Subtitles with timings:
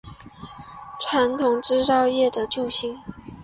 [0.99, 2.99] 传统制造业的救星